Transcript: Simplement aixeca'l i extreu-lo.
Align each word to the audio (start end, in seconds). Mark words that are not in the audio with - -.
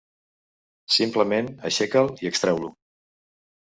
Simplement 0.95 1.53
aixeca'l 1.71 2.13
i 2.25 2.35
extreu-lo. 2.35 2.77